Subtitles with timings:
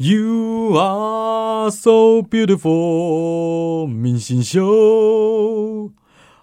[0.00, 5.90] You are so beautiful，明星秀，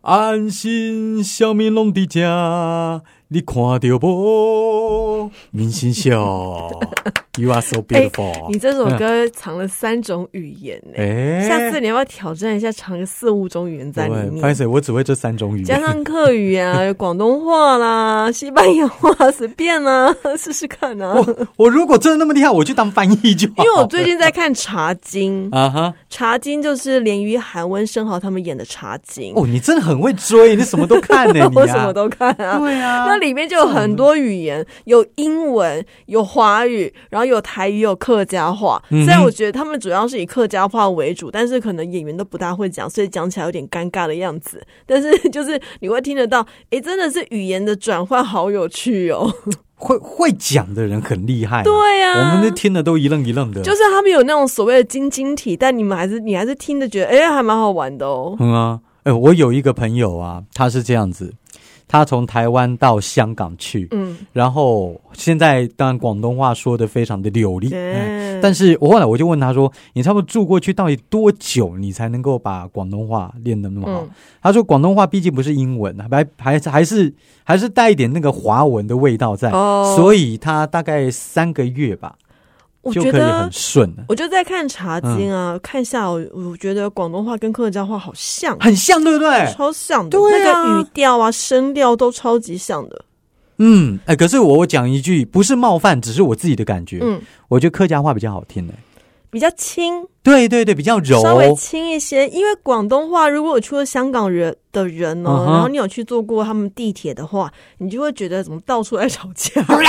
[0.02, 3.02] 安心小米龙的家，
[3.36, 5.30] 你看到不？
[5.52, 6.10] 明星秀，
[7.38, 8.50] You are so beautiful。
[8.50, 14.56] 你这首歌藏了三种语言呢、哎下次你要不要挑战一下，藏个四五种语言在里拍面？
[14.56, 14.66] 谁？
[14.66, 15.66] 我只会这三种语言。
[15.66, 21.16] 加上客语啊，有广东话啦、西班牙话，随便啊， 试试看啊。
[21.16, 23.66] 我我如果真的那么厉害，我去当翻译就好。
[23.66, 32.58] 因为我最近在看 《茶经》，啊哈茶经》就是连于韩温升豪他们演的《茶经》哦，你真的很会追，你什么都看呢、你、啊、我什么都看啊。
[32.60, 38.82] 对啊，那里面就有很多语言，有英文，有华语，然后有台语，有客家话。
[38.90, 44.66] 虽然我觉得他们主要是以客家话为主，但是可能演员都不大会讲，所以讲起来有点尴尬的样子。
[44.86, 49.34] 但是就是你会听得到，哎，真的是语言的转换好有趣哦。
[49.78, 53.62] 会会讲的人很厉害、对呀、我们都听的都一愣一愣的。
[53.62, 58.38] 就是他们有那种所谓的晶晶体，但你们还是你还是听的觉得，哎、还蛮好玩的哦。
[58.40, 61.34] 嗯啊，哎、我有一个朋友啊，他是这样子，
[61.88, 74.10] 他从台湾到香港去，嗯，然后现在当然广东话说的非常的流利，嗯，但是我后来我就问他说：“你差不多住过去到底多久，你才能够把广东话练得那么好？”嗯。
[74.42, 79.94] 他说：“广东话毕竟不是英文，还还还是还是带一点那个华文的味道在，哦。
[79.96, 82.16] 所以他大概三个月吧
[82.86, 83.50] 我觉得。
[83.52, 89.52] 顺，我就在看《茶经》啊，嗯看下我我觉得广东话跟客家话好像，很像，对不对？
[89.54, 93.06] 超像的，对啊那个语调啊、声调都超级像的。
[93.58, 98.74] 嗯，哎，可是我我讲一句，不是冒犯，只是我自己的感觉，嗯，我觉得客家话比较好听呢。
[99.36, 102.26] 比较轻，对对对，比较柔，稍微轻一些。
[102.30, 109.52] 因为广东话，如果有去过香港人的人哦，然后你有去坐过他们地铁的话，你就会觉得怎么到处在吵架。
[109.60, 109.82] 我不知道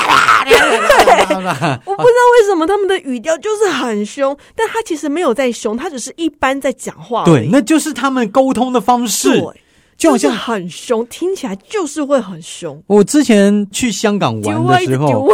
[1.94, 9.60] 为什么他们的语调就是很凶，但他其实没有在凶，他只是一般在讲话而对，那就是他们沟通的方式，对，
[9.96, 12.82] 就好像很凶，听起来就是会很凶。
[12.88, 15.24] 我之前去香港玩的时候，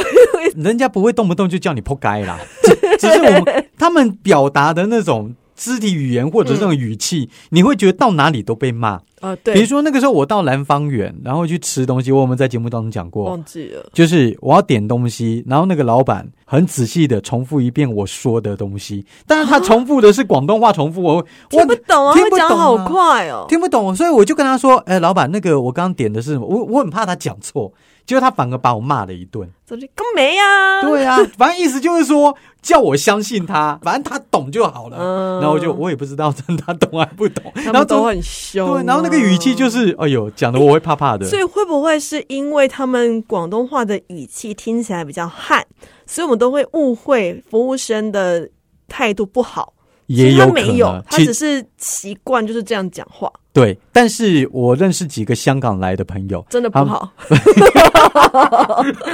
[0.56, 9.00] 人家不会动不动就叫你“扑街”啦，只 只是我们他们表达的那种肢体语言或者这种语气，你会觉得到哪里都被骂。
[9.22, 13.24] 啊，对比如，说那个时候我到南方园，然后去吃东西，我有没有在节目当中讲过？
[13.24, 13.86] 忘记了。
[13.94, 23.46] 就是我要点东西，然后那个老板很仔细的重复一遍我说的东西，但是他重复的是广东话重复，我听我不懂啊，听不懂好啊快哦。
[23.48, 26.46] 听不懂，所以我就跟他说：“哎、老板，那个我刚刚点的是什么？
[26.46, 27.72] 我我很怕他讲错，
[28.04, 29.48] 结果他反而把我骂了一顿。
[29.64, 30.82] 怎么更没啊？
[30.82, 34.98] 对啊，反正意思就是说叫我相信他，反正他懂就好了。
[35.00, 41.26] 嗯然后我就我也不知道真的他懂还不懂，然后都很凶啊、对，然后那个语气就是，哎呦，讲的我会怕怕的。
[41.26, 45.64] 所以会不会是因为他们广东话的语气听起来比较悍，
[46.06, 48.48] 所以我们都会误会服务生的
[48.88, 49.74] 态度不好？
[50.06, 57.12] 也有可他没有能，，其他只是习惯就是这样讲话，对，但是我认识几个香港来的朋友，真的不好。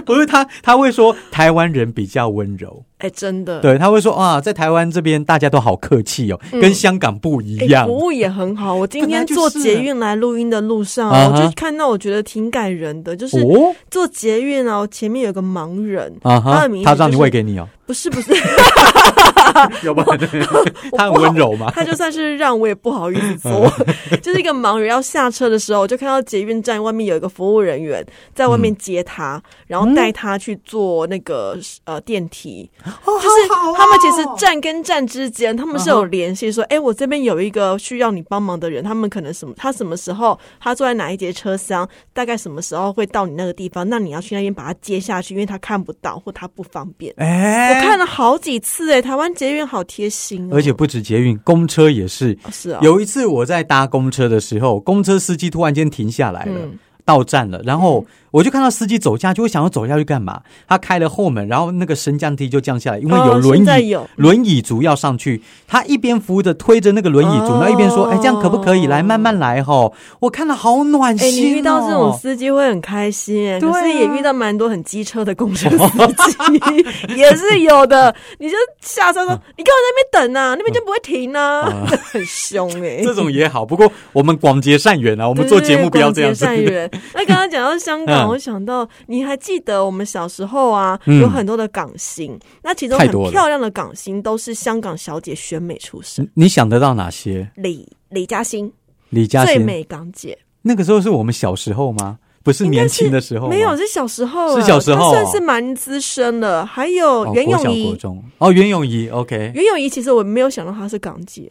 [0.04, 6.60] 不是他他会说台湾人比较温柔，哎、真的，对，他会说啊，在台湾这边大家都好客气哦，嗯。
[6.60, 7.86] 跟香港不一哎样。
[7.86, 8.74] 服务也很好。
[8.74, 13.74] 我今天坐捷运来录音的路上，我就看到，我觉得挺感人的，就是哦？
[13.90, 18.32] 坐捷运啊，前面有个盲人，啊他的名，字他让你喂给你哦，不是不是，
[19.84, 20.18] 要不然
[20.96, 21.70] 他很温柔嘛。
[21.74, 23.70] 他就算是让我也不好意思坐，
[24.22, 28.04] 就是一个盲人要下车的时候，我就看到捷运站外面有一个服务人员
[28.34, 32.68] 在外面接他，然后带他去坐那个呃电梯。
[32.84, 47.12] 就是他们其实站跟站之间，他们是有联系，说，哎、我这边有一个需要你帮忙的人，他们可能什么，他什么时候他坐在哪一节车厢，大概什么时候会到你那个地方，那你要去那边把他接下去，因为他看不到或他不方便。
[47.16, 52.36] 哎，我看了好几次、哎，台湾捷运好贴心哦，而且不止捷运，公车也是。
[52.48, 56.78] 哦是啊，有一次我在搭公车的时候，公车司机突然间停下来了，嗯
[57.08, 60.42] 到站了，然后我就看到司机走下去，我想要走下去干嘛？
[60.68, 68.86] 他开了后门，然后那个升降梯就降下来，因为有哦轮椅，轮椅族要上去，他一边扶着推着那个轮椅族，哦然后一边说：“哎，这样可不可以？
[68.86, 71.48] 来，慢慢来吼。”我看了好暖哎、心、哦。
[71.48, 78.14] 你遇到这种司机会很开心可是也遇到蛮多很机车的公车司机， 也是有的。
[78.38, 80.54] 你就下车说：“你干嘛在那边等啊？
[80.58, 86.44] 那边就不会停啊， 很凶哎、这种也好，不过我们广结善缘啊，我我们做节目不要这样子。
[86.44, 86.90] 善缘。
[87.14, 88.28] 那刚刚讲到香港，嗯。
[88.28, 91.20] 我想到你还记得我们小时候啊，嗯。
[91.20, 96.28] 有很多的港星，那其中很多漂亮的港星都是香港小姐选美出身。
[96.34, 97.50] 你想得到哪些？
[97.56, 98.72] 李李嘉欣
[99.10, 99.54] 李嘉欣。
[99.54, 102.18] 最美港姐，那个时候是我们小时候吗？
[102.44, 106.64] 不是年轻的时候吗，没有，是小时候了，是小时候他算是蛮资深的。
[106.64, 107.98] 还有哦袁咏仪，
[108.38, 111.46] 哦，袁咏仪，OK，袁咏仪其实我没有想到她是港姐，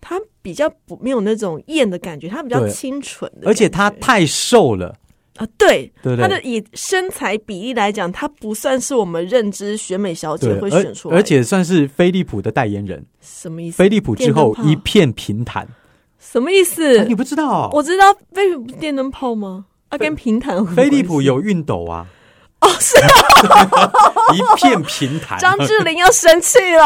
[0.00, 4.94] 她比较不没有那种艳的感觉，她比较清纯的，而且她太瘦了，
[5.36, 6.22] 啊，对，对不对？
[6.22, 13.04] 她的以身材比例来讲，她不算是我们认知选美小姐对，会选出来的，而而且算是飞利浦的代言人。
[13.20, 13.76] 什么意思？
[13.76, 15.68] 飞利浦之后一片平坦，
[16.18, 16.98] 什么意思？
[16.98, 17.70] 啊你不知道哦？
[17.72, 19.66] 我知道飞利浦电灯泡吗？
[19.90, 22.06] 啊，跟平坦飞利浦有熨斗啊，
[22.60, 23.90] 哦，是啊
[24.34, 25.38] 一片平坦。
[25.38, 26.84] 张智霖要生气了。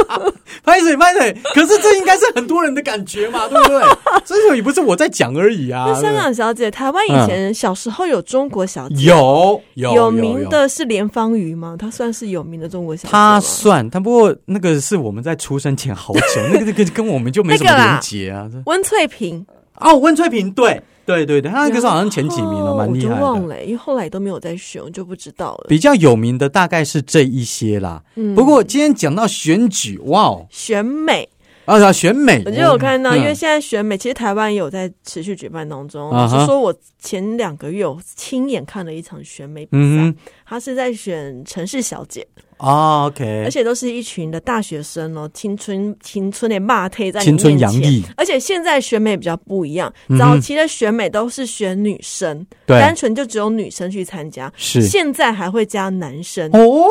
[0.64, 3.82] 拍水拍水，可是这应该是很多人的感觉嘛，对不对？
[4.24, 5.84] 这个也不是我在讲而已啊。
[5.88, 11.76] 那香港小姐，台湾以前小时候有中国小姐，有有有名，的是连芳瑜吗？
[11.78, 16.20] 她算是有名的中国小姐她算，但不过那个是我们在出生前好久，
[16.52, 18.48] 那个那个跟我们就没什么连结啊。
[18.66, 19.44] 温翠萍，
[19.78, 23.20] 哦，温翠萍，对对对对，他那个时候好像前几名了，蛮厉害的。
[23.20, 25.66] 忘了、因为后来都没有再选，我就不知道了。
[25.68, 28.02] 比较有名的大概是这一些啦。
[28.16, 31.28] 嗯不过今天讲到选举，哇哦，选美，
[31.64, 36.10] 啊，选美，我就有看到，嗯因为现在选美，其实台湾也有在持续举办当中。
[36.10, 40.14] 啊哈我是说我前两个月我亲眼看了一场选美比赛，嗯
[40.46, 42.26] 他是在选城市小姐，
[42.60, 54.52] ，OK，而且都是一群的大学生哦，青春青春的骂退在你青春面前洋溢，而且现在选美比较不一样，嗯早期的选美都是选女生，对单，纯就只有女生去参加。
[54.56, 56.86] 是现在还会加男生，哦，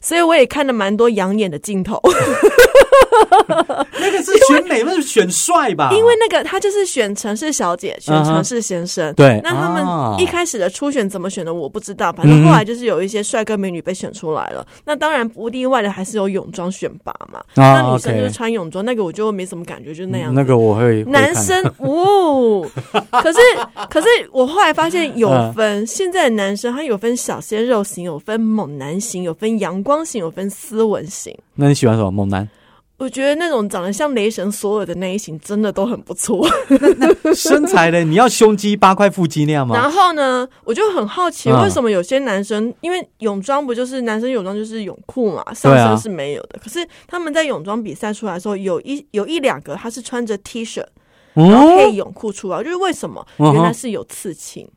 [0.00, 2.00] 所以我也看了蛮多养眼的镜头。
[3.98, 5.90] 那个是选美，那是选帅吧？
[5.94, 9.14] 因为那个他就是选城市小姐，选城市先生。
[9.14, 14.66] 对那他啊们一开始的初选怎么选的我不知道，反正后来就是有一些帅哥美女被选出来了。
[14.84, 17.38] 那当然不例外的还是有泳装选拔嘛。
[17.62, 20.40] 啊那女生就是穿泳装，那个我就没什么感觉，就那样子。
[20.40, 22.66] 那个我会男生 哦，
[23.22, 23.38] 可是
[23.90, 31.36] 可是我后来发现有嗯分，现在的男生他有分小鲜肉型，有分猛男型，有分阳光型，有分斯文型。
[31.54, 32.48] 那你喜欢什么猛男？
[32.96, 36.46] 我觉得那种长得像雷神索尔的那一型真的都很不错。
[37.34, 38.04] 身材嘞？
[38.04, 39.74] 你要胸肌八块腹肌那样吗？
[39.74, 46.58] 然后呢，我就很好奇，嗯为什么有些男生，因为泳装不就是男生泳装就是泳裤嘛，上身是没有的。
[46.62, 50.82] 可是他们在泳装比赛出来的时候，有一有一两个他是穿着 T 恤，
[51.34, 53.26] 然后配哦泳裤出来，就是为什么？
[53.38, 54.68] 原来是有刺青。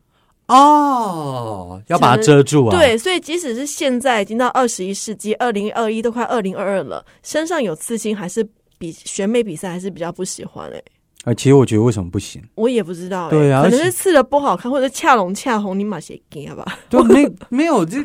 [0.48, 8.46] 哦，要把它遮住啊。，对，所以即使是现在已经到二十一世纪，二零二一都快二零二二了，身上有刺青还是
[8.78, 10.82] 比选美比赛还是比较不喜欢哎、
[11.24, 12.42] 啊，其实我觉得为什么不行？
[12.54, 16.78] 我也不知道、欸，对啊可能是刺的不好看，或者恰龙恰红，你马写给吧？
[16.88, 18.02] 对，没没有这，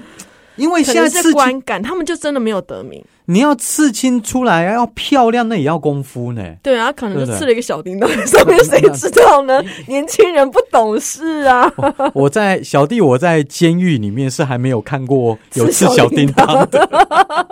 [0.58, 3.02] 因为现在是，观感，他们就真的没有得名。
[3.26, 6.44] 你要刺青出来要漂亮，那也要功夫呢。
[6.62, 9.62] 对啊，可能就刺了一个小叮当在上面， 谁知道呢？
[9.88, 11.72] 年轻人不懂事啊。
[12.14, 16.90] 我在小弟，我在监狱里面是还没有看过有刺小叮当的，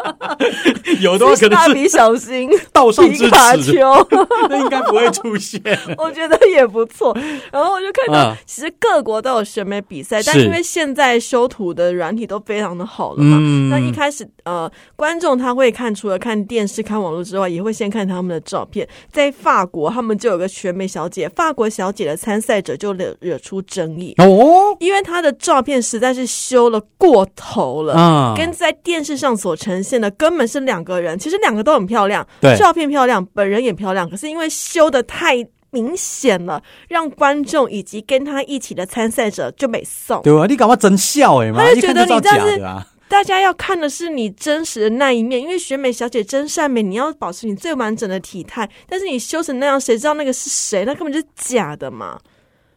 [1.02, 4.08] 有的话可能是蜡笔小新、道上之皮卡，丘，
[4.50, 5.62] 那应该不会出现。
[5.98, 7.16] 我觉得也不错。
[7.52, 18.88] 然后我就看到嗯，其实各国都有选美比赛，但是因为现在修图的软体都非常的好了嘛，嗯那一开始呃，观众他会看，除了看电视、看网络之外，也会先看他们的照片。
[19.12, 27.94] 在法国，他们就有个选美小姐，法国小姐的参赛者就惹惹出争议，哦，因为她的照片实在是修了过头了。
[27.96, 40.22] 啊，跟在电视上所呈现的根本是两个人，其实两个都很漂亮，对照片漂亮，本人也漂亮，可是因为修的太明显了，让观众以及跟他一起的参赛者就没送。
[40.22, 40.46] 对啊？
[40.48, 41.64] 你干嘛真笑哎嘛？
[41.64, 42.88] 他就觉得你这样子假的啊。
[43.12, 50.86] 大家要看的是你真实的那一面，因为选美小姐真善美，你要保持你最完整的体态，但是你修成那样，谁知道那个是谁？
[50.86, 52.18] 那根本就是假的嘛！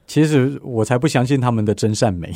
[0.09, 2.33] 其实我才不相信他们的真善美，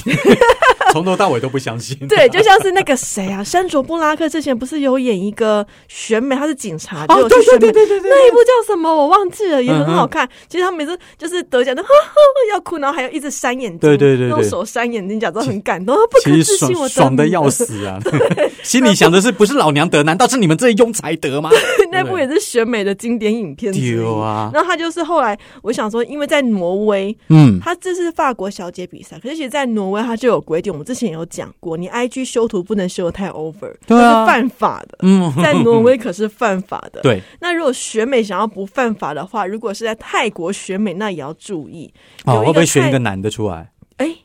[0.98, 1.96] 从头到尾都不相信。
[2.08, 8.88] 对，就像是那个谁啊，山卓布拉克之前不是有演一个选美，他是警察，哦，对对对对对对，那一部叫什么？
[8.88, 10.28] 我忘记了，也很好嗯看。
[10.48, 12.14] 其实他每次就是得奖的，哈哈
[12.52, 17.48] 要哭，然后还要一直扇眼睛，对对对对用手扇眼睛，假装很感动，不可置信，我爽爽的要。
[17.50, 17.98] 死啊！
[18.62, 21.50] 心里想的是，不是老娘得，难道是你们这些庸才得吗？
[21.90, 23.72] 那部也是选美的经典影片。
[23.72, 24.50] 丢啊！
[24.52, 34.96] 然后他就是后来，我想说，因为在挪威，嗯，他这是法国小姐比赛，可是其实，在挪威他就有规定，我们之前有讲过，你 IG 修图不能修的太 over，对啊那是犯法的。
[35.02, 37.02] 嗯，在挪威可是犯法的。
[37.02, 41.92] 对，那如果选美想要不犯法的话，如果是在泰国选美，那也要注意。
[42.24, 44.16] 哦，会不会选泰一个男的出来哎、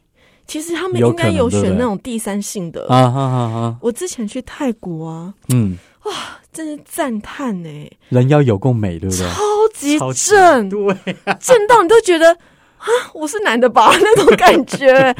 [0.48, 2.88] 其实他们有应该有选那种第三性的。
[2.88, 3.12] 啊？
[3.12, 6.14] 哈哈哈，我之前去泰国啊，嗯，哇
[6.54, 9.28] 真是赞叹呢，人要有够美，对不对？
[10.00, 10.96] 超级正，对，
[11.42, 12.32] 正到你都觉得
[12.78, 15.14] 啊，我是男的吧 那种感觉。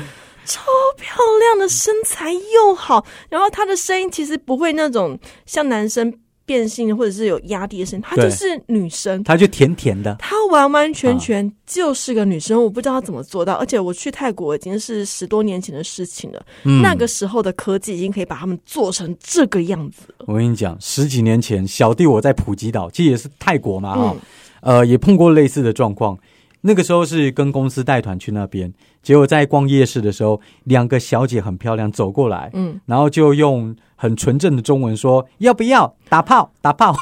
[0.46, 0.62] 超
[0.98, 6.14] 漂亮的身材又好，然后她的声音其实不会那种像男生
[6.46, 12.62] 变性或者是有压低的声音，她就是女生，她就甜甜的，她完完全全就是个女生。
[12.62, 20.26] 我不知道她怎么做到，而且我去泰国已经是十多年前的事情了，嗯那个时候的科技已经可以把他们做成这个样子了。
[20.28, 26.18] 我跟你讲，十几年前，小弟我在普吉岛，其实也是泰国嘛，哈、嗯呃，也碰过类似的状况。
[26.66, 32.80] 那个时候是跟公司带团去那边结果在逛夜市的时候两个小姐很漂亮走过来嗯。
[32.86, 35.94] 然后就用很纯正的中文说要不要？
[36.08, 36.96] 打炮打炮。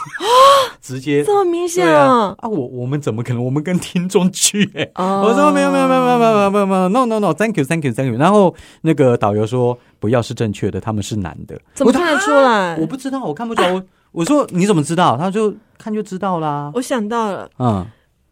[0.82, 2.36] 直接这么明显啊？
[2.40, 2.50] 啊。
[2.50, 3.46] 我我们怎么可能？
[3.46, 11.60] 我们跟听众去我说没有没有没有没有没有没有 no no no thank you thank you thank you 然后那个导游说不要是正确的他们是男的。
[11.76, 12.78] 怎么看得出来？
[12.78, 13.84] 我不知道我看不出来。
[14.12, 15.16] 我说你怎么知道？
[15.16, 16.72] 他就看就知道啦。
[16.74, 17.48] 我想到了。
[17.60, 17.86] 嗯。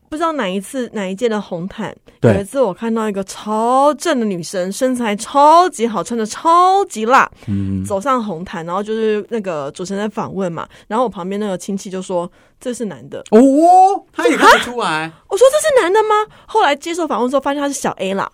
[0.10, 15.12] 不知道哪一次哪一届的红毯，有一次我看到一个超正的女生，身材超级好，穿的超级辣，嗯，走上红毯，然后就是那个主持人在访问嘛，然后我旁边那个亲戚就说这是男的，哦，他也看得出来。
[15.28, 16.16] 我说这是男的吗？
[16.48, 18.28] 后来接受访问之后发现他是小 A 啦，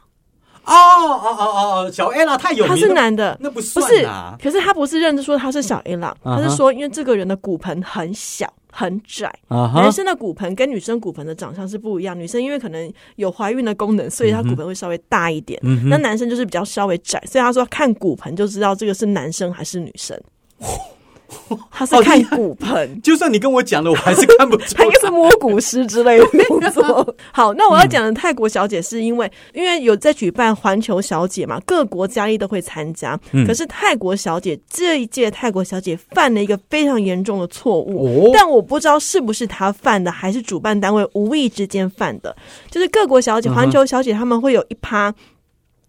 [0.64, 3.38] 哦哦哦哦哦，小 A 啦，太有名他，是男的。
[3.42, 4.38] 那不不是啊，。
[4.42, 20.20] 可是他不是认真说他是小 A 啦，他是说因为这个人的骨盆很小很窄，男，生的骨盆跟女生骨盆的长相是不一样，女生因为可能有怀孕的功能，所以她骨盆会稍微大一点，嗯那男生就是比较稍微窄，所以他说看骨盆就知道这个是男生还是女生。
[21.72, 27.16] 他是看骨盆， 就算你跟我讲了，我还是看不出他应该是摸骨师之类的工作。
[27.32, 33.20] 好，那我要讲的泰国小姐是因为，因为有在举办环球小姐嘛，各国佳丽都会参加。
[33.32, 42.36] 嗯可是泰国小姐这一届泰国小姐犯了一个非常严重的错误，哦但我不知道是不是她犯的，还是主办单位无意之间犯的。
[42.72, 45.14] 就是各国小姐、环球小姐他们会有一趴。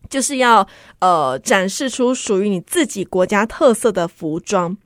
[0.09, 0.65] 就是要
[1.00, 4.76] 呃展示出属于你自己国家特色的服装，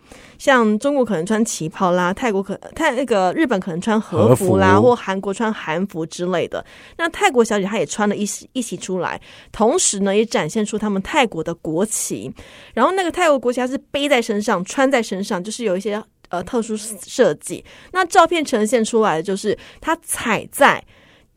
[0.40, 6.64] 像中国可能穿旗袍啦，泰国可泰那个日本可能穿和服啦，服或韩国穿韩服之类的。
[6.97, 9.20] 那泰国小姐她也穿了一起一起出来，
[9.52, 12.32] 同时呢也展现出他们泰国的国旗。
[12.73, 17.62] 然后那个泰国国旗它是背在身上，穿在身上，就是有一些呃特殊设计。
[17.92, 20.82] 那照片呈现出来的就是它踩在。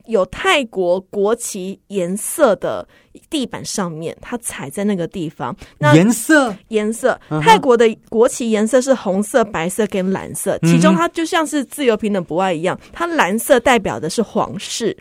[0.05, 2.87] 有泰国国旗颜色的
[3.29, 5.55] 地板上面，它踩在那个地方。
[5.77, 14.95] 那颜色颜色，泰国的国旗颜色是红色、白色跟蓝色，其中它就像是自由平等博爱一样，它蓝色代表的是皇室。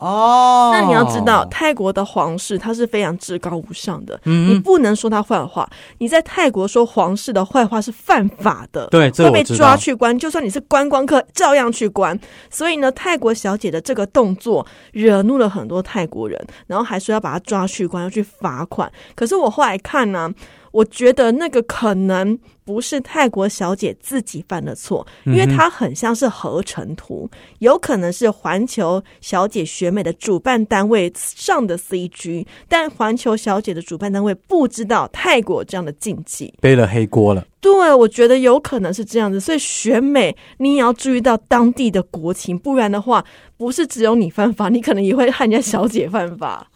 [0.00, 0.70] 哦。
[0.72, 5.68] 那你要知道，泰国的皇室他是非常至高无上的，嗯你不能说他坏话。
[5.98, 10.18] 你在泰国说皇室的坏话是犯法的，对会被抓去关。
[10.18, 12.18] 就算你是观光客，照样去关。
[12.50, 18.90] 所以呢，泰国小姐的这个动作惹怒了很多泰国人，然后还说要把她抓去关，要去罚款。
[19.14, 20.30] 可是我后来看呢、
[20.72, 36.54] 我觉得那个可能不是泰国小姐自己犯的错，因为它很像是合成图，有可能是环球小姐选美的主办单位上的 CG，但环球小姐的主办单位不知道泰国有这样的禁忌。
[36.60, 37.44] 背了黑锅了。
[37.60, 43.22] 对，我觉得有可能是这样子，所以选美你也要注意到当地的国情，不然的话，
[43.58, 46.69] 不是只有你犯法，你可能也会害人家小姐犯法。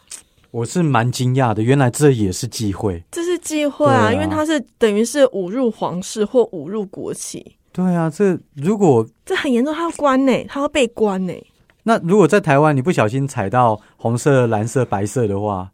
[0.54, 3.02] 我是蛮惊讶的，原来这也是忌讳。
[3.10, 11.34] 这是忌讳啊，啊因为它是等于是侮辱皇室或侮辱国旗，对啊，这如果这很严重，他要关呢、他要被关呢、
[11.82, 15.72] 那如果在台湾你不小心踩到红色、蓝色、白色的话，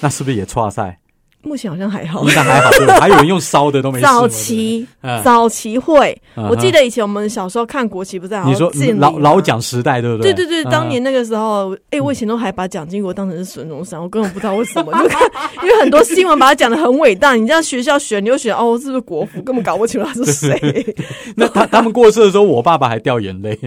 [0.00, 0.97] 那是不是也错赛？
[1.42, 2.34] 目前好像还好应。
[2.34, 2.70] 该还好？
[3.00, 4.04] 还有人用烧的都没事。
[4.04, 10.32] 早期嗯早期会，嗯我记得以前我们小时候看国旗，不是你说老老蒋时代，对不对？
[10.32, 15.20] 对对对，嗯当年那个时候，哎、我以前都还把蒋经国当成是孙中山，我根本不知道为什么，就看，
[15.62, 20.96] 因为很多新闻把他讲的很伟大，你这样学校选，你就选哦，是不是国父，根本搞不清楚他是谁。
[21.36, 23.58] 那他他们过世的时候，我爸爸还掉眼泪。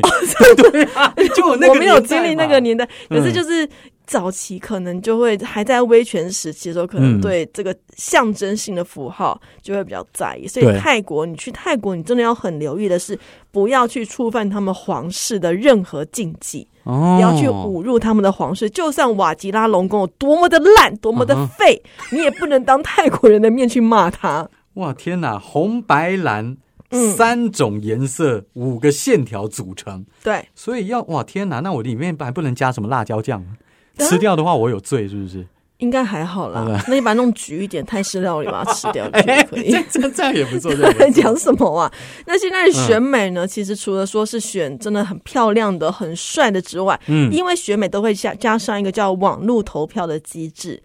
[0.57, 3.67] 对啊， 就我那个我没有经历那个年代，可是嗯就是
[4.11, 10.45] 早期可能就会还在威权时期的时候，可能嗯对这个象征性的符号就会比较在意。
[10.45, 13.17] 所以泰国，你去泰国，你真的要很留意的是，
[13.51, 16.67] 不要去触犯他们皇室的任何禁忌。
[16.83, 18.69] 哦不要去侮辱他们的皇室。
[18.69, 24.49] 就算瓦吉拉龙宫有多么的烂、多么的嗯废，你也不能当泰国人的面去骂他。
[24.73, 26.57] 哇天哪，红白蓝、
[26.89, 33.45] 嗯三种颜色，五个线条组成，对，所以要哇天哪，那我里面还不能加什么辣椒酱
[33.97, 35.45] 吃掉的话我有罪是不是？
[35.77, 36.63] 应该还好啦。
[36.87, 39.71] 那你把它弄橘一点，泰式料理把它吃掉就哎，可以。
[39.71, 41.91] 这这这样也不错， 这样也不错讲什么啊？
[42.27, 43.47] 那现在选美呢？
[43.47, 50.79] 其实除了说是选真的很漂亮的、很帅的之外，嗯因为选美都会加加上一个叫网络投票的机制。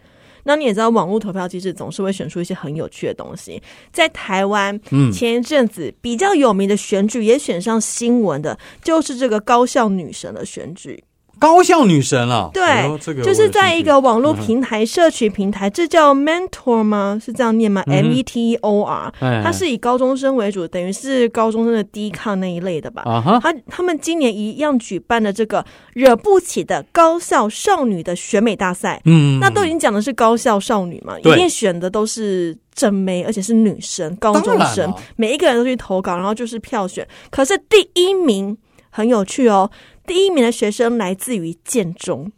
[0.45, 3.63] 那你也知道，网络投票机制总是会选出一些很有趣的东西。
[3.93, 11.05] 在台湾，嗯前一阵子比较有名的选举也选上新闻的，就是这个高校女神的选举。
[11.39, 17.21] 高校女神啊，对，哎这个就是在一个网络嗯平台、社群平台，这叫 Mentor 吗？
[17.23, 23.03] 是这样念吗、嗯 m E T O R，哎它是以高中生为主，等于是高中生的低抗那一类的吧。
[23.05, 25.65] 啊哈，他他们今年一样举办的这个
[25.95, 29.01] 惹不起的高校少女的选美大赛。
[29.05, 34.93] 嗯，那都已经讲的是高校少女嘛，一定选的都是正妹，而且是女生、高中生。
[35.17, 37.07] 每一个人都去投稿，然后就是票选。
[37.31, 38.57] 可是第一名
[38.91, 39.71] 很有趣哦，
[40.07, 42.31] 第一名的学生来自于建中，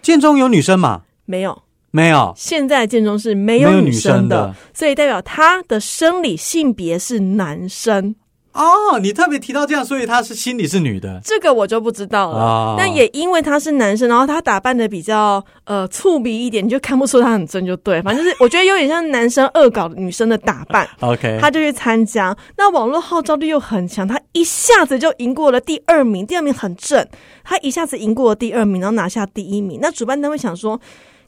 [0.00, 1.02] 建中有女生吗？
[1.26, 4.54] 没有，没有，现在建中是没有女生的。
[4.72, 8.14] 所以代表他的生理性别是男生。
[8.58, 12.38] 哦，你特别提到这样，所以她是心里是女的这个我就不知道了。
[12.38, 18.02] 啊但也因为他是男生，然后他打扮的比较呃粗鄙一点，你就看不出他很真就对。
[18.02, 22.36] 反正就是 我觉得有点像男生恶搞女生的打扮，OK，他就去参加。
[22.56, 27.06] 那网络号召力又很强，他一下子就赢过了第二名，第二名很正，
[27.44, 29.78] 他一下子赢过了第二名，然后拿下第一名。
[29.80, 30.80] 那主办单位想说，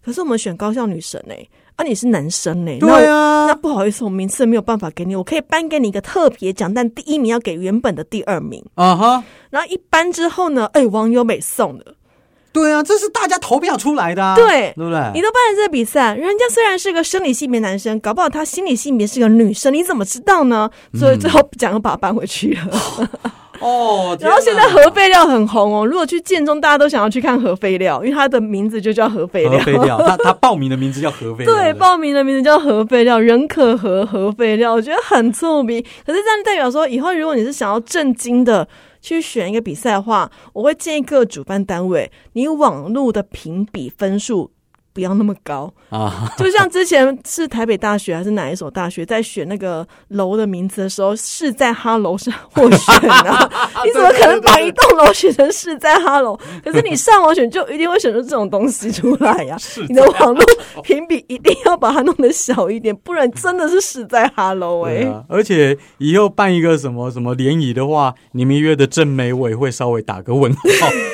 [0.05, 1.47] 可是我们选高校女神哎、
[1.81, 8.63] 啊你是男生呢、对啊那，不好意思，我名次没有办法给你，我可以颁给你一个特别奖，但第一名要给原本的第二名。
[8.75, 11.95] 啊哈，然后一颁之后呢，哎，网友美送的，
[12.53, 15.11] 对啊，这是大家投票出来的啊，对对不对？
[15.15, 20.69] 你都办了这个比赛，人家虽然是个生理性别男生，搞不好他心理性别是个女生，你怎么知道呢？
[20.93, 23.11] 所以最后奖又把他搬回去了。
[23.61, 29.53] 哦，然后现在核废料很红哦，如果去建中，大家都想要去看核废料，因为它的名字就叫核废料。
[29.53, 35.83] 哪核废料，他他报名的名字叫核废料，对，报名的名字叫核废料，人可核核废料，我觉得很聪明。
[36.07, 38.67] 可是这样代表说，以后如果你是想要正经的
[39.03, 44.51] 去选一个比赛的话，我会建议各主办单位，你网络的评比分数
[45.01, 45.73] 不要那么高。
[45.89, 53.51] 啊， 就像之前是台北大学还是哪一所大学在选那个楼的名字的时候，是在哈楼是获选 啊？
[53.83, 56.39] 你怎么可能把一栋楼选成是在哈楼？
[56.63, 60.45] 可是你上网选就一定会选出这种东西出来呀、是你的网络
[60.83, 70.61] 评比一定要把它弄得小一点，不然真的是是在哈楼哎而且以后办一个什么什么联谊的话，你们约的正美委会稍微打个问号，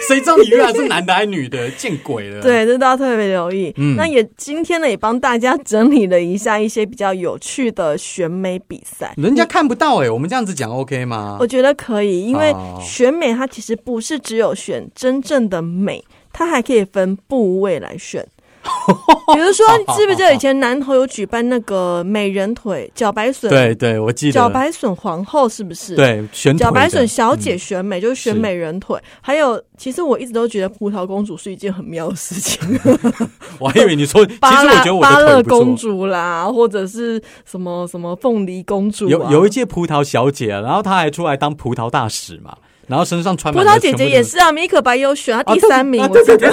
[0.09, 1.71] 谁知道你约的是男的还是女的？
[1.71, 3.73] 见鬼了！，对，这大家特别留意。
[3.77, 9.15] 嗯那也今天呢，也帮大家整理了一下一些比较有趣的选美比赛。
[9.17, 11.47] 人家看不到哎、我们这样子讲 OK 吗我？
[11.47, 18.27] 觉得可以，因为选美它其实不是只有选真正的美，它还可以分部位来选。
[19.35, 23.51] 比如说，你记不记得以前南投有举办那个美人腿、脚白笋？
[23.51, 24.33] 对对，我记得。
[24.33, 25.97] 脚白笋皇后是不是？。
[25.97, 32.79] 对选脚白的笋小嗯姐选美、就是选美人腿，还有其实我一直都觉得葡萄公主是一件很妙的事情，
[33.59, 46.53] 我还以为你说， 其实我觉得我芭乐公主啦，或者是什么什么凤梨公主、啊，有有一届葡萄小姐，然后她还出来当葡萄大使嘛，然后身上穿葡萄姐姐也是啊，米可白有选，她啊第三名，啊我记得。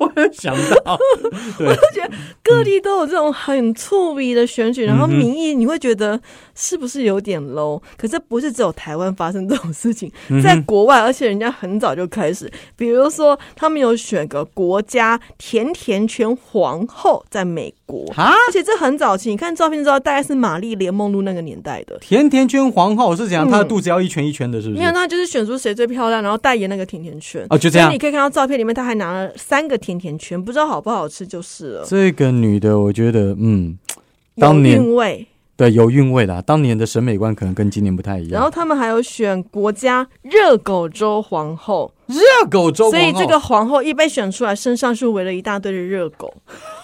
[0.00, 0.98] 我有想到，
[1.60, 2.10] 我就觉得，
[2.42, 6.20] 各地都有这种很粗鄙的选举，然后民意你会觉得
[6.54, 7.80] 是不是有点 low？
[7.96, 18.10] 可是不是只有台湾发生这种事情，嗯在国外，而且人家很早就开始，比如说他们有选个国家甜甜圈皇后，在美国。
[18.16, 21.96] 啊，而且这很早期，你看照片知道，大概是玛丽莲梦露那个年代的。
[21.98, 23.48] 甜甜圈皇后是怎样？
[23.48, 24.80] 嗯她的肚子要一圈一圈的，是不是？
[24.80, 27.46] 因为他就是选出谁最漂亮，然后代言那个甜甜圈。
[27.50, 31.84] 哦就这样你可以看到照片里面，他还拿了三个甜甜圈，不知道好不好吃就是了。
[31.86, 33.78] 这个女的，我觉得，嗯，
[34.36, 35.26] 当有年韵味。
[35.56, 36.42] 对，有韵味啦。
[36.42, 38.32] 当年的审美观可能跟今年不太一样。
[38.32, 46.34] 然后他们还有选国家热狗粥皇后，热狗粥皇后，所以这个皇后一被选出来，身上是围了一大堆的热狗，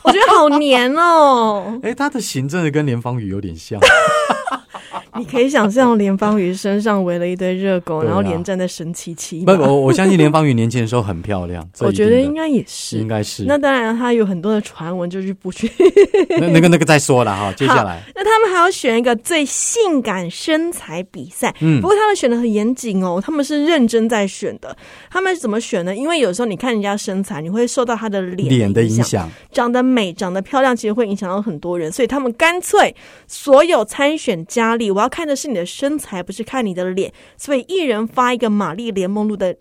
[0.04, 1.78] 我觉得好黏哦。
[1.82, 3.80] 哎，她的型真的跟连芳宇有点像。
[5.18, 9.58] 你可以想象连芳宇身上围了一堆热狗，啊然后连站在神奇七不，嘛。
[9.60, 13.06] 我我相信连芳宇年轻的时候很漂亮， 我觉得应该也是应。
[13.06, 13.44] 该是。
[13.44, 15.70] 那当然，他有很多的传闻，就是不去。
[16.40, 24.76] 那那个那个再说了哈，接下来，那他们还要选一个最性感身材比赛，嗯不过他们选的很严谨哦，他们是认真在选的。
[25.10, 25.94] 他们怎么选呢？
[25.94, 29.28] 因为有时候你看人家身材，你会受到他的脸脸的影响。
[29.50, 32.94] 长得美、长得漂亮，其实会影响到很多人，所以他们干脆
[33.26, 39.54] 所有参选佳丽，我要看的是你的身材，不是看你的脸，所以一人发一个玛丽莲梦露的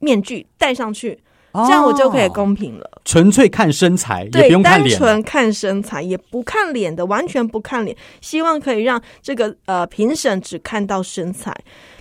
[0.00, 1.20] 面具戴上去，
[1.52, 2.90] 这样我就可以公平了。
[3.04, 4.98] 纯粹看身材，也单用看脸。
[4.98, 11.54] 纯看身材，也不看脸的，完全不看脸，希望可以让这个呃评审只看到身材。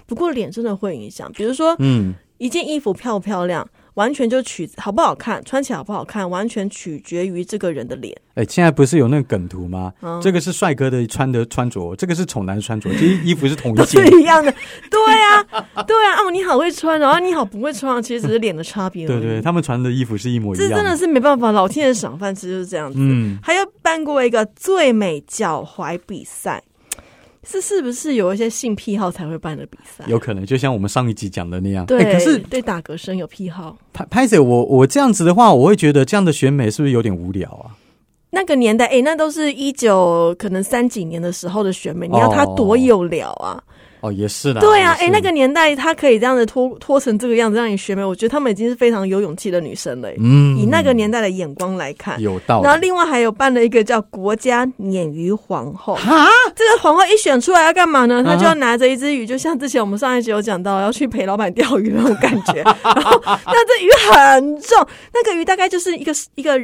[0.08, 8.16] 不过脸真的会影响，比如说嗯，一件衣服漂不漂亮，完全就取好不好看，穿起来好不好看，完全取决于这个人的脸。
[8.36, 9.94] 哎，现在不是有那个梗图吗？
[10.02, 14.52] 嗯这个是帅哥的穿的穿着，这个是丑男的穿着，其实衣服是同一一样的，
[14.90, 15.44] 对啊，
[15.86, 19.06] 对啊，哦，你好会穿，然后你好不会穿，其实只是脸的差别。
[19.06, 20.70] 对对，他们穿的衣服是一模一样。
[20.70, 22.98] 这真的是没办法，老天爷赏饭吃就是这样子。
[23.00, 26.64] 嗯，还有办过一个最美脚踝比赛，
[27.44, 30.06] 是是不是有一些性癖好才会办的比赛？
[30.08, 31.86] 有可能就像我们上一集讲的那样。
[31.86, 33.78] 对，哎可是对打嗝声有癖好。
[33.92, 37.76] 拍拍姐，我我这样子的话，我会觉得这样的选美是不是有点无聊啊？
[38.32, 43.52] 那个年代，哎、那都是一九可能三几年的时候的选美，你要他多有聊啊！
[43.52, 43.64] 哦，
[44.12, 44.60] 也是的。
[44.62, 50.16] 对啊，哎、那个年代她可以这样子拖拖成这个样子让你学妹，我觉得她们已经是非常有勇气的女生了、欸。
[50.20, 52.66] 嗯以那个年代的眼光来看，有道理。
[52.66, 58.24] 然后另外还有办了一个叫国家鲶鱼皇后，啊，这个皇后一选出来要干嘛呢？
[58.24, 62.62] 她就要嗯拿着一只鱼，就像之前我们上一集有讲到，要去陪老板钓鱼那种感觉。
[62.84, 66.60] 然后那这鱼很重，那个鱼大概就是一个一个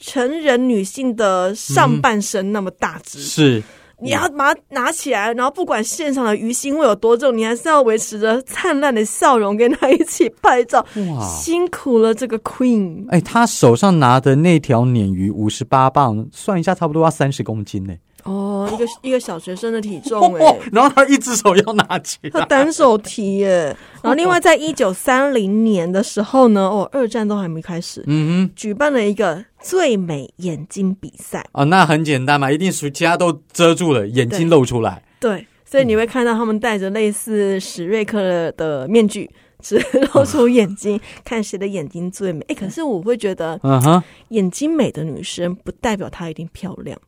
[0.00, 3.20] 成人女性的上半身那么大只。
[3.20, 3.62] 是
[4.02, 10.84] 你要把它拿起来，然后不管现场的鱼腥味有多重，你还是要维持着灿烂的笑容跟他一起拍照。
[10.94, 11.24] 哇。
[11.24, 13.06] 辛苦了这个 Queen。
[13.08, 17.94] 哎，他手上拿的那条鲶鱼五十八磅，算一下差不多要三十公斤呢。
[18.24, 23.76] 哦，一个 一个小学生的体重 哎、哦然后他一只手要拿起他，单手提耶。
[24.02, 31.44] 然后另外在一九三零年的时候呢，哦，二战都还没开始，嗯哼，举办了一个最美眼睛比赛。
[31.52, 35.02] 哦，那很简单嘛，一定属其他都遮住了，眼睛露出来。
[35.20, 39.30] 对，所以你会看到他们戴着类似史瑞克的面具。
[39.64, 39.78] 只
[40.12, 42.44] 露出眼睛，看谁的眼睛最美。
[42.48, 46.98] 哎，可是我会觉得，嗯哼，眼睛美的女生不代表她一定漂亮。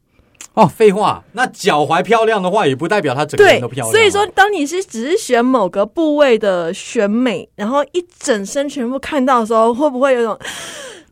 [0.54, 3.92] 哦，废话，那脚踝漂亮的话，也不代表她整个人都漂亮啊。
[3.92, 10.38] 所以说，当你是只是选某个部位的选美，然后一整身全部看到的时候，会不会有种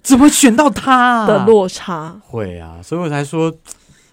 [0.01, 2.17] 怎么选到他的落差？
[2.25, 3.53] 会啊，所以我才说，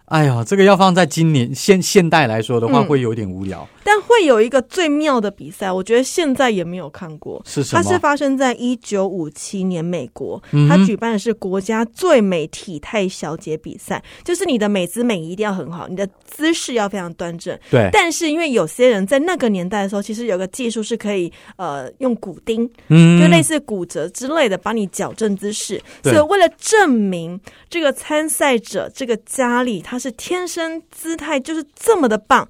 [0.10, 3.68] 哎呀，这个要放在今年现现代来说的话，嗯会有点无聊。
[3.84, 7.42] 但会有一个最妙的比赛，我觉得现在也没有看过。
[7.46, 7.82] 是什么？
[7.82, 17.58] 它是发生在一九五七年，美国，嗯它举办的是国家最美体态小姐比赛，就是你的美姿美仪一定要很好，你的姿势要非常端正。
[17.72, 25.82] 对，但是因为有些人在那个年代的时候，其实有个技术是可以呃用骨钉，嗯就类似骨折之类的，帮你矫正姿势。
[26.04, 32.48] 对所以为了证明这个参赛者这个佳丽，她是天生姿态就是这么的棒，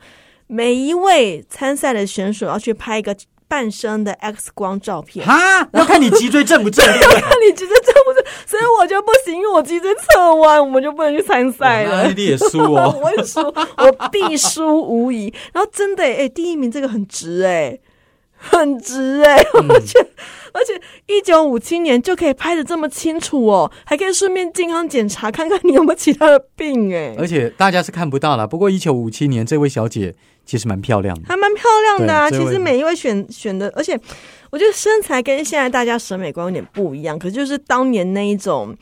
[0.48, 3.16] 每一位参赛的选手要去拍一个
[3.48, 5.28] 半身的 X 光照片。
[5.28, 7.22] 啊，要看你脊椎正不正，对不对？
[7.22, 8.24] 那你脊椎正不正？
[8.46, 12.12] 所以我就不行，因为我脊椎侧弯，我们就不能去参赛了。
[12.12, 13.24] 你也输 我也。
[13.24, 15.34] 输，我必输无疑。
[15.52, 17.78] 然后真的哎、欸第一名这个很值哎、
[18.38, 20.00] 很值哎、嗯而且
[20.54, 30.14] 而且一九五七年就可以拍的这么清楚哦，还可以顺便健康检查看看你有没有其他的病哎、而且大家是看不到啦，不过一九五七年这位小姐
[30.46, 31.28] 其实蛮漂亮的。
[31.28, 32.30] 还蛮漂亮的啊。
[32.30, 34.00] 其实每一位选选的，而且
[34.50, 38.76] 我觉得身材跟现在大家审美观有点不一样，可是就是当年那一种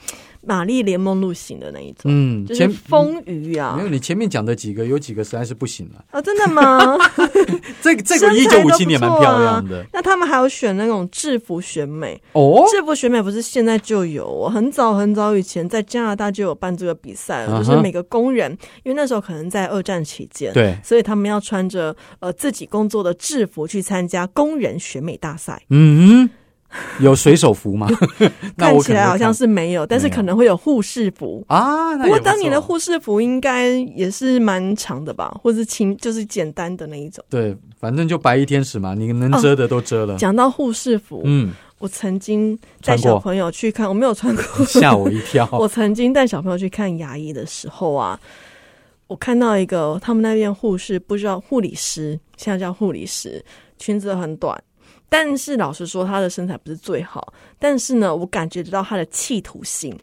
[0.48, 3.84] 玛丽莲梦露型的那一种，嗯，就是前丰腴啊没。
[3.84, 6.06] 有你前面讲的几个，有几个实在是不行了。
[6.14, 6.98] 哦，真的吗？
[7.82, 12.66] 这个这个一九五七年蛮漂亮的那他们还有选那种制服选美，哦。
[12.72, 18.52] 制服选美不是现在就有哦，很早很早以前在加拿大就有办这个比赛了，就是每个工人，
[18.84, 25.62] 因为那时候可能在二战期间，对，所以他们要穿着呃自己工作的制服去参加工人选美大赛。
[25.70, 26.30] 嗯哼，
[27.00, 27.88] 有水手服吗？
[28.58, 31.44] 看起来好像是没有，但是可能会有护士服。
[31.48, 31.96] 啊。
[31.96, 37.24] 那不过当年的护士服应该也是蛮长的吧，或是轻就是简单的那一种。
[37.30, 40.16] 对，反正就白衣天使嘛，你能遮的都遮了。
[40.18, 45.48] 讲到护士服，嗯，我曾经带小朋友去看，我没有穿过， 吓我一跳。
[45.54, 48.20] 我曾经带小朋友去看牙医的时候啊，
[49.08, 53.44] 我看到一个他们那边护士，不知道护理师，现在叫护理师，
[53.80, 54.62] 裙子很短，
[55.10, 59.98] 但是老实说，他的身材不是最好，但是呢，我感觉得到他的企图心。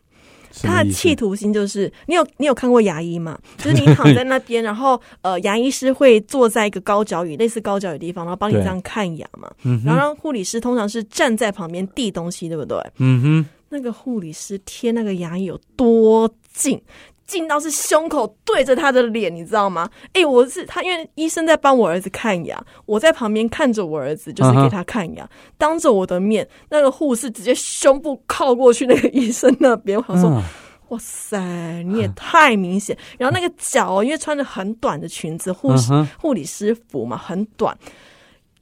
[0.63, 3.37] 他的企图心就是，你有你有看过牙医吗？
[3.59, 9.51] 就是你躺在那边，然后呃，牙医师会坐在一个高脚椅，类似高脚椅的地方，然后帮你这样看牙嘛。
[9.65, 12.79] 嗯，然后让护理师通常是站在旁边递东西，对不对？
[12.99, 16.81] 嗯哼，那个护理师贴那个牙医有多近，
[17.27, 19.89] 进到是胸口对着他的脸，你知道吗？
[20.13, 30.31] 哎、我是他，因为医生在帮我儿子看牙，我在旁边看着我儿子，就是给他看牙，当着我的面，那个护士直接胸部靠过去那个医生那边，我想说。
[30.31, 30.43] 嗯
[30.91, 31.39] 哇塞，
[31.87, 32.97] 你也太明显！
[33.19, 37.77] 然后那个脚哦，因为穿着很短的裙子，护士护理师服嘛，很短，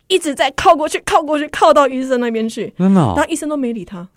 [0.07, 2.73] 一直在靠过去，靠过去，靠到医生那边去。
[2.79, 4.09] 真的哦、然后医生都没理他，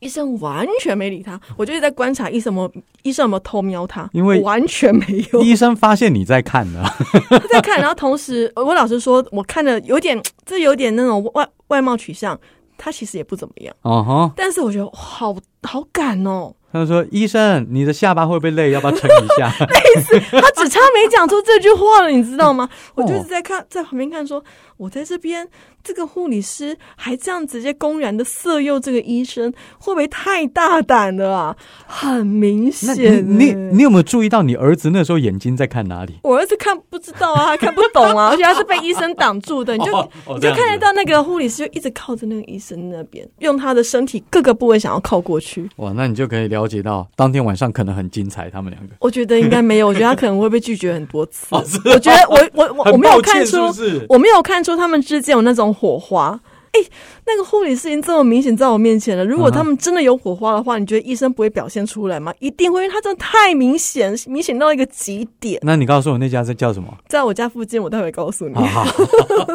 [0.00, 1.40] 医生完全没理他。
[1.56, 5.42] 我就一直在观察医生有没有医生有没有偷瞄他，因为完全没有。
[5.42, 6.82] 医生发现你在看呢，
[7.30, 12.38] 他在看，然后同时我老实说，我看的有点，这有点那种外外貌取向，
[12.76, 16.54] 他其实也不怎么样，哦哈，但是我觉得好好感哦。
[16.70, 18.72] 他就说：“医生，你的下巴会不会累？
[18.72, 22.68] 要不要撑一下 他只差没讲出这句话了，你知道吗？
[22.94, 24.44] 我就哦一直在看，在旁边看说，
[24.78, 25.46] 我在这边，
[25.82, 31.56] 这个护理师还这样直接公然的色诱这个医生，会不会太大胆了啊？
[31.86, 36.14] 很明？”显你欸，你你有没有注意到你儿子那时候眼睛在看哪里？
[36.22, 45.68] 我儿子看不知道啊，他看不懂啊， 而且他是被医生挡住的，你就、哦哦你就看得到那个护理师就一直靠着那个医生那边，用他的身体各个部位想要靠过去。
[45.76, 48.94] 哇，那你就可以了解到当天晚上可能很精彩，他们两个。
[49.00, 51.46] 我觉得应该没有，我觉得他可能会被拒绝很多次。
[51.50, 56.38] 哦我觉得我我我我没有看出，是是我没有看出他们之间有那种火花。
[56.72, 56.80] 哎、
[57.26, 62.32] 那个护理师已经这么明显在我面前了，如果他们真的有火花的话，你觉得医生不会表现出来吗？
[62.40, 65.58] 一定会，因为他真的太明显，明显到一个极点。
[65.64, 66.94] 那你告诉我那家是叫什么？
[67.08, 68.54] 在我家附近，我待会告诉你。
[68.54, 68.86] 好好，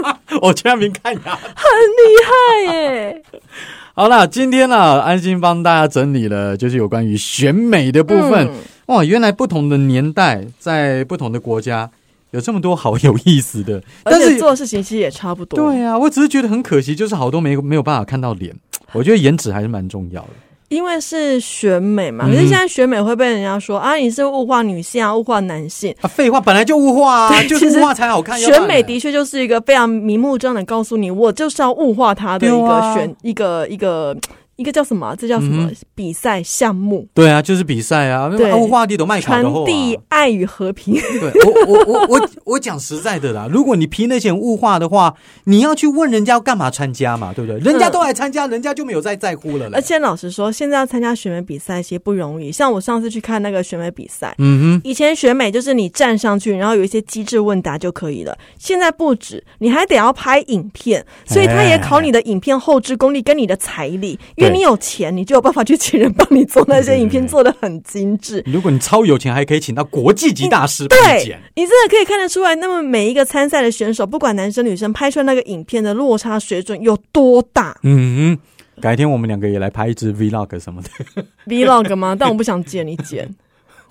[0.42, 1.20] 我去那边看牙。
[1.22, 3.24] 厉害耶！
[3.94, 8.48] 好啦，今天呢、安心帮大家整理了，就是有关于选美的部分。
[8.48, 8.54] 嗯
[8.88, 11.90] 哇，原来不同的年代，在不同的国家，
[12.34, 13.82] 有这么多好有意思的。
[14.04, 15.58] 而但是，且做的事情其实也差不多。
[15.58, 18.54] 对啊，我只是觉得很可惜，就是好多没没有办法看到脸。
[18.92, 20.30] 我觉得颜值还是蛮重要的。
[20.70, 25.94] 因为是选美嘛，嗯可是现在选美会被人家说啊，你是物化女性啊，物化男性。
[26.02, 28.40] 啊，废话，本来就物化啊， 就是物化才好看。
[28.40, 34.18] 选美的确就是一个非常明目张胆告诉你，我就是要物化他的一个选、一个一个
[34.56, 35.16] 一个叫什么啊？
[35.18, 37.08] 这叫什么、嗯比赛项目？
[37.14, 39.66] 对啊，就是比赛啊，对物化地都卖卡传。
[39.66, 40.94] 递爱与和平。
[41.20, 45.14] 对我我我我我讲实在的啦， 如果你凭那些物化的话，
[45.46, 47.60] 你要去问人家干嘛参加嘛，对不对？
[47.60, 49.76] 人家都来参加，人家就没有再在乎了嘞。
[49.76, 52.52] 而且老实说，现在要参加选美比赛其实不容易。
[52.52, 58.36] 像我上次去看那个选美比赛，嗯哼以前选美就是你站上去，然后有一些机智问答就可以了。
[58.58, 68.44] 现在不止，你还得要拍影片，所以他也考你的影片后置功力跟你的财力，因为你有钱，你就有办法去请人帮你做那些影片，做的很精致。
[68.46, 71.40] 如果你超有钱，还可以请到国际级大师对剪。
[71.56, 78.38] 你真的可以看得出来，那么每一个参赛的选手，不管男生女生，拍出来那个影片的落差水准有多大嗯
[78.76, 81.24] 哼，改天我们两个也来拍一支 vlog 什么的。
[81.48, 82.16] Vlog 吗？
[82.18, 83.30] 但我不想剪，你剪，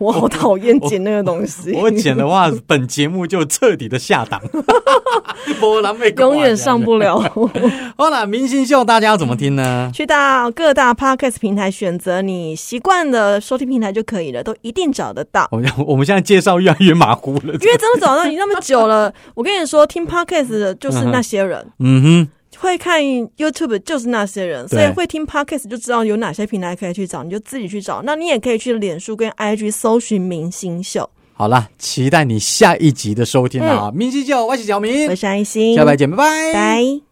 [0.02, 1.72] 我好讨厌剪那个东西。
[1.74, 4.40] 我剪的话，本节目就彻底的下档，
[5.60, 7.20] 波兰被永远上不了。
[7.96, 9.90] 好了，明星秀大家要怎么听呢？
[9.94, 15.46] 去到各大 podcast 平台选择你习惯的收听平台就可以了，都一定找得到。
[15.52, 17.40] 我们我们现在介绍越来越马虎了。
[17.44, 22.28] 因为真的找到你那么久了，我跟你说，听 podcast 的就是那些人，嗯哼，
[22.62, 28.00] 会看 YouTube 就是那些人，所以会听 podcast 就知道有哪些平台可以去找，你就自己去找。
[28.02, 31.10] 那你也可以去脸书跟 IG 搜寻明星秀。
[31.34, 33.90] 好了，期待你下一集的收听啊！
[33.92, 37.11] 明星秀，我是小明我，是安心，下拜见，拜拜，拜。